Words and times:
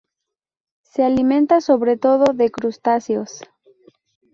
Se 0.81 1.03
alimenta 1.03 1.61
sobre 1.61 1.95
todo 1.95 2.33
de 2.33 2.49
crustáceos. 2.49 3.41